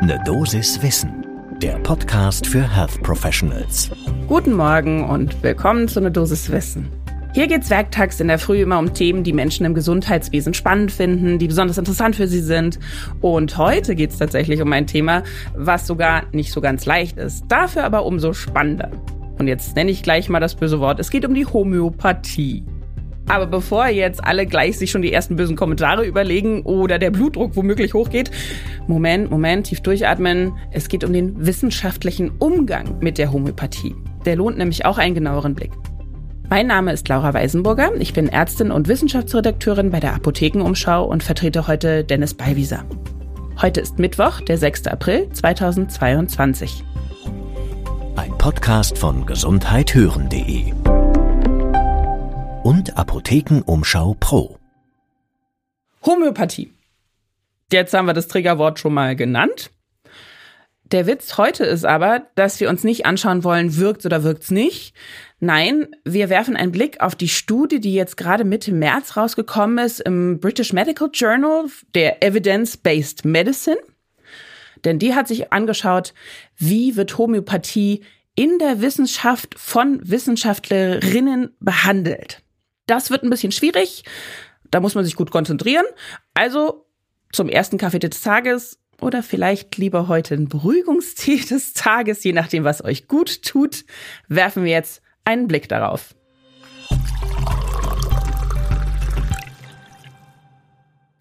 [0.00, 1.26] Ne Dosis Wissen,
[1.60, 3.90] der Podcast für Health Professionals.
[4.28, 6.88] Guten Morgen und willkommen zu Ne Dosis Wissen.
[7.34, 11.40] Hier geht's werktags in der Früh immer um Themen, die Menschen im Gesundheitswesen spannend finden,
[11.40, 12.78] die besonders interessant für sie sind.
[13.20, 15.24] Und heute geht's tatsächlich um ein Thema,
[15.56, 18.92] was sogar nicht so ganz leicht ist, dafür aber umso spannender.
[19.40, 21.00] Und jetzt nenne ich gleich mal das böse Wort.
[21.00, 22.62] Es geht um die Homöopathie.
[23.28, 27.56] Aber bevor jetzt alle gleich sich schon die ersten bösen Kommentare überlegen oder der Blutdruck
[27.56, 28.30] womöglich hochgeht,
[28.86, 30.54] Moment, Moment, tief durchatmen.
[30.72, 33.94] Es geht um den wissenschaftlichen Umgang mit der Homöopathie.
[34.24, 35.72] Der lohnt nämlich auch einen genaueren Blick.
[36.48, 37.92] Mein Name ist Laura Weisenburger.
[37.98, 42.84] Ich bin Ärztin und Wissenschaftsredakteurin bei der Apothekenumschau und vertrete heute Dennis Beiwieser.
[43.60, 44.86] Heute ist Mittwoch, der 6.
[44.86, 46.82] April 2022.
[48.16, 50.72] Ein Podcast von gesundheithören.de
[52.64, 54.58] und Apothekenumschau Pro.
[56.04, 56.72] Homöopathie.
[57.72, 59.70] Jetzt haben wir das Triggerwort schon mal genannt.
[60.90, 64.94] Der Witz heute ist aber, dass wir uns nicht anschauen wollen, wirkt's oder wirkt's nicht.
[65.38, 70.00] Nein, wir werfen einen Blick auf die Studie, die jetzt gerade Mitte März rausgekommen ist
[70.00, 73.78] im British Medical Journal, der Evidence-Based Medicine.
[74.84, 76.14] Denn die hat sich angeschaut,
[76.56, 78.02] wie wird Homöopathie
[78.34, 82.42] in der Wissenschaft von Wissenschaftlerinnen behandelt.
[82.88, 84.02] Das wird ein bisschen schwierig.
[84.70, 85.84] Da muss man sich gut konzentrieren.
[86.34, 86.86] Also
[87.32, 92.64] zum ersten Kaffee des Tages oder vielleicht lieber heute ein Beruhigungstee des Tages, je nachdem,
[92.64, 93.84] was euch gut tut,
[94.26, 96.14] werfen wir jetzt einen Blick darauf.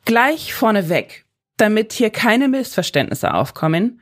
[0.06, 1.26] Gleich vorneweg,
[1.58, 4.00] damit hier keine Missverständnisse aufkommen,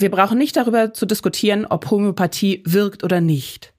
[0.00, 3.72] wir brauchen nicht darüber zu diskutieren, ob Homöopathie wirkt oder nicht.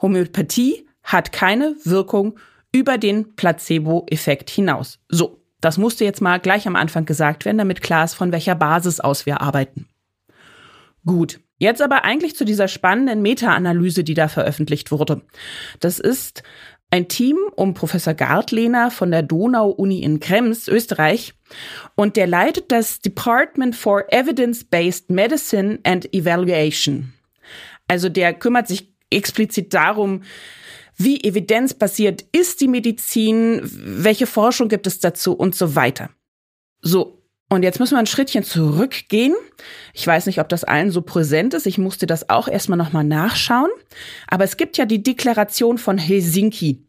[0.00, 2.38] Homöopathie hat keine Wirkung
[2.72, 4.98] über den Placebo-Effekt hinaus.
[5.08, 8.54] So, das musste jetzt mal gleich am Anfang gesagt werden, damit klar ist, von welcher
[8.54, 9.88] Basis aus wir arbeiten.
[11.04, 15.22] Gut, jetzt aber eigentlich zu dieser spannenden Meta-Analyse, die da veröffentlicht wurde.
[15.80, 16.42] Das ist
[16.90, 21.34] ein Team um Professor Gartlehner von der Donau-Uni in Krems, Österreich.
[21.94, 27.12] Und der leitet das Department for Evidence-Based Medicine and Evaluation.
[27.86, 30.22] Also der kümmert sich explizit darum,
[31.02, 36.10] wie evidenzbasiert ist die Medizin, welche Forschung gibt es dazu und so weiter.
[36.82, 39.34] So, und jetzt müssen wir ein Schrittchen zurückgehen.
[39.94, 41.66] Ich weiß nicht, ob das allen so präsent ist.
[41.66, 43.70] Ich musste das auch erstmal nochmal nachschauen.
[44.28, 46.84] Aber es gibt ja die Deklaration von Helsinki.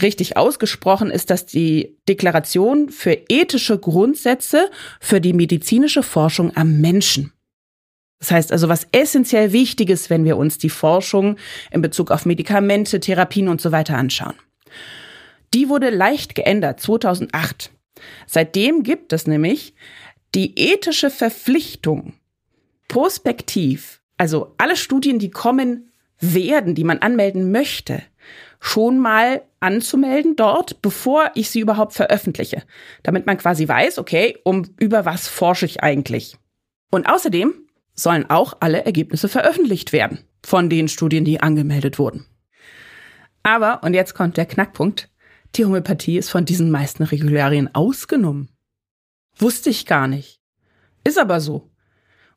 [0.00, 4.70] Richtig ausgesprochen ist das die Deklaration für ethische Grundsätze
[5.00, 7.32] für die medizinische Forschung am Menschen.
[8.18, 11.36] Das heißt also, was essentiell wichtig ist, wenn wir uns die Forschung
[11.70, 14.34] in Bezug auf Medikamente, Therapien und so weiter anschauen.
[15.54, 17.70] Die wurde leicht geändert 2008.
[18.26, 19.74] Seitdem gibt es nämlich
[20.34, 22.14] die ethische Verpflichtung,
[22.88, 28.02] prospektiv, also alle Studien, die kommen werden, die man anmelden möchte,
[28.60, 32.62] schon mal anzumelden dort, bevor ich sie überhaupt veröffentliche,
[33.02, 36.36] damit man quasi weiß, okay, um über was forsche ich eigentlich.
[36.90, 37.65] Und außerdem
[37.96, 42.26] sollen auch alle Ergebnisse veröffentlicht werden von den Studien, die angemeldet wurden.
[43.42, 45.10] Aber, und jetzt kommt der Knackpunkt,
[45.54, 48.50] die Homöopathie ist von diesen meisten Regularien ausgenommen.
[49.38, 50.40] Wusste ich gar nicht.
[51.04, 51.70] Ist aber so.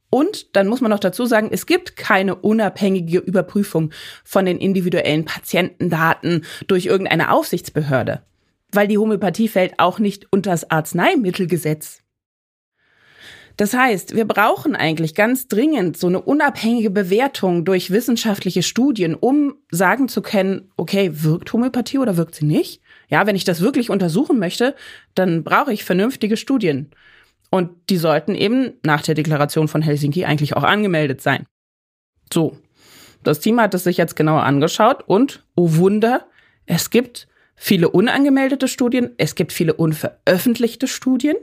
[0.10, 3.92] Und dann muss man noch dazu sagen, es gibt keine unabhängige Überprüfung
[4.24, 8.24] von den individuellen Patientendaten durch irgendeine Aufsichtsbehörde,
[8.72, 12.02] weil die Homöopathie fällt auch nicht unter das Arzneimittelgesetz.
[13.60, 19.56] Das heißt, wir brauchen eigentlich ganz dringend so eine unabhängige Bewertung durch wissenschaftliche Studien, um
[19.70, 22.82] sagen zu können, okay, wirkt Homöopathie oder wirkt sie nicht?
[23.10, 24.76] Ja, wenn ich das wirklich untersuchen möchte,
[25.14, 26.92] dann brauche ich vernünftige Studien.
[27.50, 31.46] Und die sollten eben nach der Deklaration von Helsinki eigentlich auch angemeldet sein.
[32.32, 32.56] So.
[33.26, 36.26] Das Team hat es sich jetzt genauer angeschaut und, oh Wunder,
[36.66, 37.28] es gibt
[37.58, 41.36] viele unangemeldete Studien, es gibt viele unveröffentlichte Studien.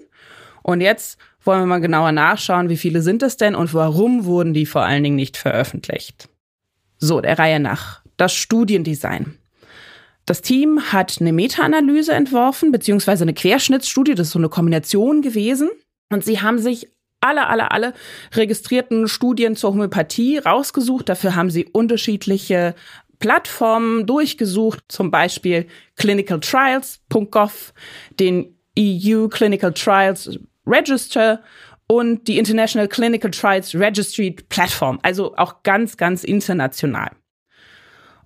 [0.66, 4.52] Und jetzt wollen wir mal genauer nachschauen, wie viele sind es denn und warum wurden
[4.52, 6.28] die vor allen Dingen nicht veröffentlicht.
[6.98, 8.02] So, der Reihe nach.
[8.16, 9.38] Das Studiendesign.
[10.24, 15.70] Das Team hat eine Meta-Analyse entworfen, beziehungsweise eine Querschnittsstudie, das ist so eine Kombination gewesen.
[16.10, 16.88] Und sie haben sich
[17.20, 17.94] alle, alle, alle
[18.34, 21.08] registrierten Studien zur Homöopathie rausgesucht.
[21.08, 22.74] Dafür haben sie unterschiedliche
[23.20, 27.72] Plattformen durchgesucht, zum Beispiel clinicaltrials.gov,
[28.18, 31.42] den EU Clinical Trials Register
[31.86, 37.10] und die International Clinical Trials Registry Platform, also auch ganz, ganz international.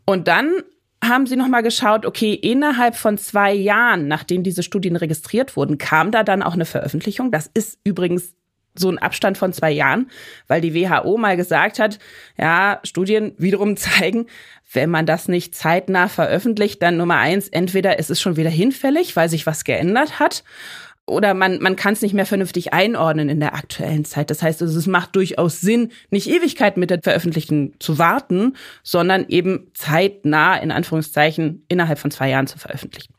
[0.07, 0.63] Und dann
[1.03, 6.11] haben sie nochmal geschaut, okay, innerhalb von zwei Jahren, nachdem diese Studien registriert wurden, kam
[6.11, 7.31] da dann auch eine Veröffentlichung.
[7.31, 8.35] Das ist übrigens
[8.75, 10.11] so einen Abstand von zwei Jahren,
[10.47, 11.99] weil die WHO mal gesagt hat,
[12.39, 14.27] ja, Studien wiederum zeigen,
[14.73, 19.17] wenn man das nicht zeitnah veröffentlicht, dann Nummer eins, entweder es ist schon wieder hinfällig,
[19.17, 20.45] weil sich was geändert hat,
[21.11, 24.31] oder man, man kann es nicht mehr vernünftig einordnen in der aktuellen Zeit.
[24.31, 29.27] Das heißt, also, es macht durchaus Sinn, nicht Ewigkeit mit der Veröffentlichung zu warten, sondern
[29.29, 33.15] eben zeitnah, in Anführungszeichen, innerhalb von zwei Jahren zu veröffentlichen.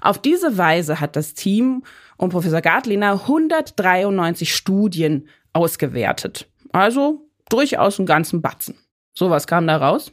[0.00, 1.84] Auf diese Weise hat das Team
[2.16, 6.48] um Professor Gartliner 193 Studien ausgewertet.
[6.72, 8.76] Also durchaus einen ganzen Batzen.
[9.12, 10.12] So, was kam da raus?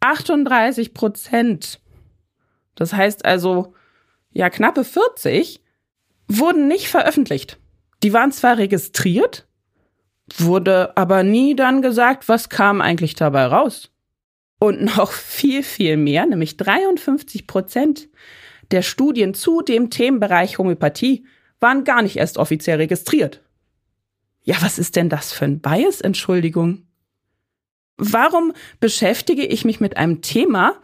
[0.00, 1.80] 38 Prozent.
[2.74, 3.74] Das heißt also,
[4.32, 5.63] ja, knappe 40
[6.28, 7.58] wurden nicht veröffentlicht.
[8.02, 9.46] Die waren zwar registriert,
[10.36, 13.90] wurde aber nie dann gesagt, was kam eigentlich dabei raus.
[14.58, 18.08] Und noch viel, viel mehr, nämlich 53 Prozent
[18.70, 21.26] der Studien zu dem Themenbereich Homöopathie
[21.60, 23.42] waren gar nicht erst offiziell registriert.
[24.42, 26.86] Ja, was ist denn das für ein Bias, Entschuldigung?
[27.96, 30.74] Warum beschäftige ich mich mit einem Thema,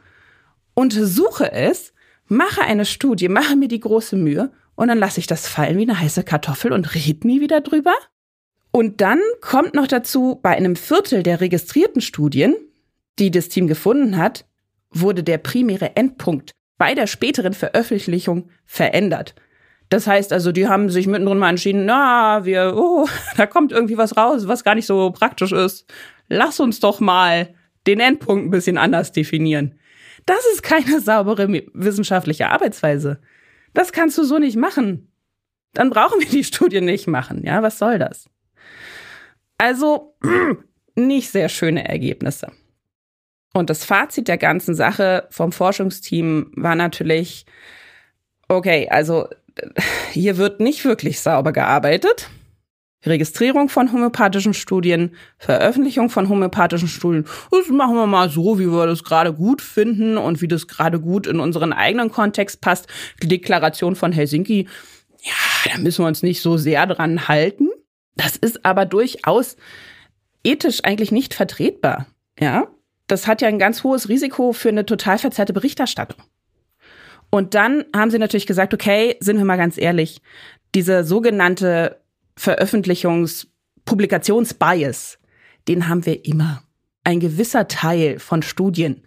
[0.74, 1.92] untersuche es,
[2.26, 5.82] mache eine Studie, mache mir die große Mühe und dann lasse ich das fallen wie
[5.82, 7.92] eine heiße Kartoffel und rede nie wieder drüber?
[8.70, 12.56] Und dann kommt noch dazu, bei einem Viertel der registrierten Studien,
[13.18, 14.46] die das Team gefunden hat,
[14.90, 19.34] wurde der primäre Endpunkt bei der späteren Veröffentlichung verändert.
[19.90, 23.06] Das heißt also, die haben sich mittendrin mal entschieden, na, wir, oh,
[23.36, 25.92] da kommt irgendwie was raus, was gar nicht so praktisch ist.
[26.30, 27.54] Lass uns doch mal
[27.86, 29.78] den Endpunkt ein bisschen anders definieren.
[30.24, 33.20] Das ist keine saubere wissenschaftliche Arbeitsweise.
[33.74, 35.12] Das kannst du so nicht machen.
[35.72, 37.44] Dann brauchen wir die Studie nicht machen.
[37.44, 38.28] Ja, was soll das?
[39.58, 40.16] Also,
[40.94, 42.52] nicht sehr schöne Ergebnisse.
[43.52, 47.46] Und das Fazit der ganzen Sache vom Forschungsteam war natürlich,
[48.48, 49.28] okay, also
[50.12, 52.30] hier wird nicht wirklich sauber gearbeitet.
[53.04, 58.86] Registrierung von homöopathischen Studien, Veröffentlichung von homöopathischen Studien, das machen wir mal so, wie wir
[58.86, 62.88] das gerade gut finden und wie das gerade gut in unseren eigenen Kontext passt.
[63.22, 64.68] Die Deklaration von Helsinki,
[65.22, 67.68] ja, da müssen wir uns nicht so sehr dran halten.
[68.16, 69.56] Das ist aber durchaus
[70.44, 72.06] ethisch eigentlich nicht vertretbar.
[72.38, 72.68] Ja,
[73.06, 76.22] das hat ja ein ganz hohes Risiko für eine total verzerrte Berichterstattung.
[77.30, 80.20] Und dann haben sie natürlich gesagt, okay, sind wir mal ganz ehrlich,
[80.74, 82.00] diese sogenannte
[82.36, 83.46] Veröffentlichungs-,
[83.84, 85.18] Publikationsbias,
[85.68, 86.62] den haben wir immer.
[87.04, 89.02] Ein gewisser Teil von Studien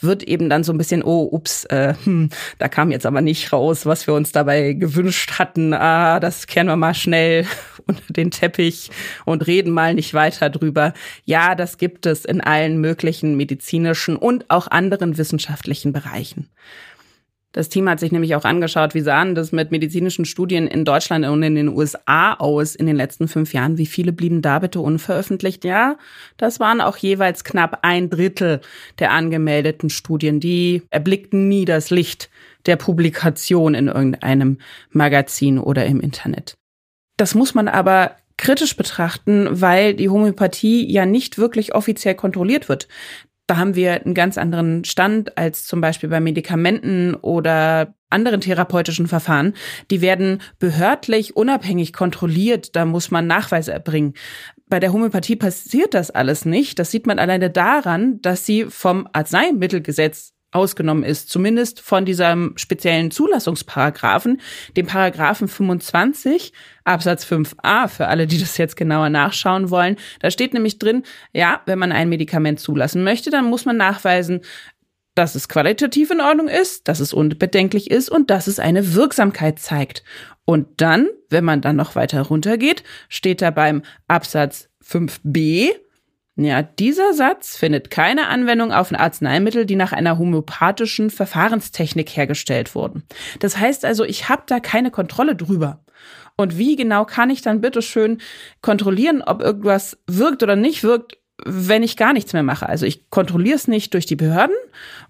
[0.00, 3.52] wird eben dann so ein bisschen, oh, ups, äh, hm, da kam jetzt aber nicht
[3.52, 5.74] raus, was wir uns dabei gewünscht hatten.
[5.74, 7.46] Ah, das kehren wir mal schnell
[7.86, 8.90] unter den Teppich
[9.24, 10.92] und reden mal nicht weiter drüber.
[11.24, 16.48] Ja, das gibt es in allen möglichen medizinischen und auch anderen wissenschaftlichen Bereichen.
[17.52, 21.26] Das Team hat sich nämlich auch angeschaut, wie sahen das mit medizinischen Studien in Deutschland
[21.26, 23.78] und in den USA aus in den letzten fünf Jahren.
[23.78, 25.64] Wie viele blieben da bitte unveröffentlicht?
[25.64, 25.96] Ja,
[26.36, 28.60] das waren auch jeweils knapp ein Drittel
[28.98, 30.40] der angemeldeten Studien.
[30.40, 32.28] Die erblickten nie das Licht
[32.66, 34.58] der Publikation in irgendeinem
[34.90, 36.54] Magazin oder im Internet.
[37.16, 42.88] Das muss man aber kritisch betrachten, weil die Homöopathie ja nicht wirklich offiziell kontrolliert wird.
[43.48, 49.08] Da haben wir einen ganz anderen Stand als zum Beispiel bei Medikamenten oder anderen therapeutischen
[49.08, 49.54] Verfahren.
[49.90, 52.76] Die werden behördlich unabhängig kontrolliert.
[52.76, 54.12] Da muss man Nachweise erbringen.
[54.68, 56.78] Bei der Homöopathie passiert das alles nicht.
[56.78, 63.10] Das sieht man alleine daran, dass sie vom Arzneimittelgesetz ausgenommen ist, zumindest von diesem speziellen
[63.10, 64.40] Zulassungsparagraphen,
[64.76, 66.52] dem Paragraphen 25
[66.84, 69.96] Absatz 5a für alle, die das jetzt genauer nachschauen wollen.
[70.20, 71.02] Da steht nämlich drin,
[71.32, 74.40] ja, wenn man ein Medikament zulassen möchte, dann muss man nachweisen,
[75.14, 79.58] dass es qualitativ in Ordnung ist, dass es unbedenklich ist und dass es eine Wirksamkeit
[79.58, 80.04] zeigt.
[80.44, 85.72] Und dann, wenn man dann noch weiter runtergeht, steht da beim Absatz 5b
[86.40, 93.02] ja, dieser Satz findet keine Anwendung auf Arzneimittel, die nach einer homöopathischen Verfahrenstechnik hergestellt wurden.
[93.40, 95.80] Das heißt also, ich habe da keine Kontrolle drüber.
[96.36, 98.18] Und wie genau kann ich dann bitte schön
[98.62, 102.68] kontrollieren, ob irgendwas wirkt oder nicht wirkt, wenn ich gar nichts mehr mache?
[102.68, 104.54] Also ich kontrolliere es nicht durch die Behörden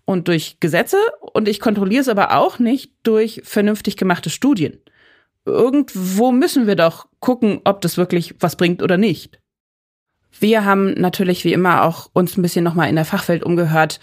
[0.06, 4.80] und durch Gesetze und ich kontrolliere es aber auch nicht durch vernünftig gemachte Studien.
[5.44, 9.38] Irgendwo müssen wir doch gucken, ob das wirklich was bringt oder nicht.
[10.38, 14.00] Wir haben natürlich wie immer auch uns ein bisschen nochmal in der Fachwelt umgehört.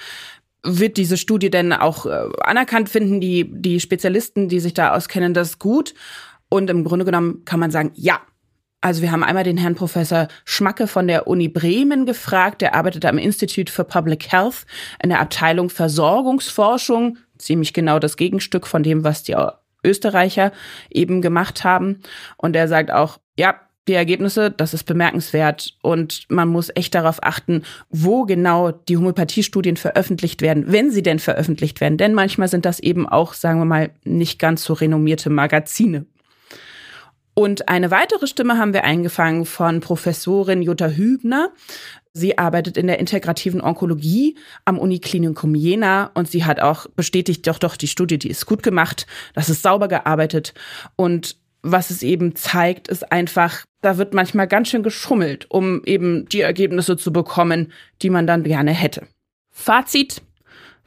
[0.63, 5.33] Wird diese Studie denn auch äh, anerkannt finden, die, die Spezialisten, die sich da auskennen,
[5.33, 5.93] das gut?
[6.49, 8.19] Und im Grunde genommen kann man sagen, ja.
[8.81, 12.61] Also wir haben einmal den Herrn Professor Schmacke von der Uni Bremen gefragt.
[12.61, 14.65] Der arbeitet am Institute for Public Health
[15.01, 17.17] in der Abteilung Versorgungsforschung.
[17.37, 19.35] Ziemlich genau das Gegenstück von dem, was die
[19.83, 20.51] Österreicher
[20.91, 22.01] eben gemacht haben.
[22.37, 27.21] Und er sagt auch, ja, die Ergebnisse, das ist bemerkenswert und man muss echt darauf
[27.21, 31.97] achten, wo genau die Homöopathiestudien veröffentlicht werden, wenn sie denn veröffentlicht werden.
[31.97, 36.05] Denn manchmal sind das eben auch, sagen wir mal, nicht ganz so renommierte Magazine.
[37.35, 41.51] Und eine weitere Stimme haben wir eingefangen von Professorin Jutta Hübner.
[42.13, 47.59] Sie arbeitet in der integrativen Onkologie am Uniklinikum Jena und sie hat auch bestätigt, doch,
[47.59, 50.53] doch, die Studie, die ist gut gemacht, das ist sauber gearbeitet
[50.95, 51.35] und
[51.67, 56.41] was es eben zeigt, ist einfach, da wird manchmal ganz schön geschummelt, um eben die
[56.41, 59.07] Ergebnisse zu bekommen, die man dann gerne hätte.
[59.51, 60.23] Fazit,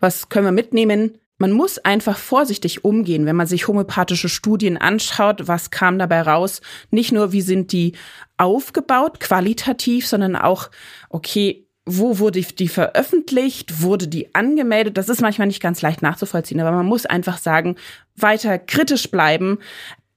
[0.01, 1.17] was können wir mitnehmen?
[1.39, 5.47] Man muss einfach vorsichtig umgehen, wenn man sich homöopathische Studien anschaut.
[5.47, 6.61] Was kam dabei raus?
[6.91, 7.93] Nicht nur, wie sind die
[8.37, 10.69] aufgebaut, qualitativ, sondern auch,
[11.09, 14.99] okay, wo wurde die veröffentlicht, wurde die angemeldet?
[14.99, 17.77] Das ist manchmal nicht ganz leicht nachzuvollziehen, aber man muss einfach sagen,
[18.15, 19.59] weiter kritisch bleiben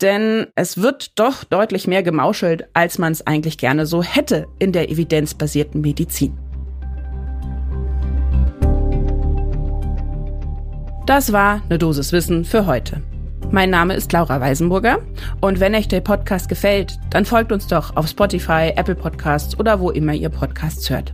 [0.01, 4.71] denn es wird doch deutlich mehr gemauschelt, als man es eigentlich gerne so hätte in
[4.71, 6.37] der evidenzbasierten Medizin.
[11.05, 13.01] Das war eine Dosis Wissen für heute.
[13.49, 14.99] Mein Name ist Laura Weisenburger
[15.41, 19.79] und wenn euch der Podcast gefällt, dann folgt uns doch auf Spotify, Apple Podcasts oder
[19.79, 21.13] wo immer ihr Podcasts hört.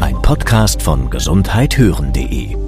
[0.00, 2.67] Ein Podcast von gesundheithören.de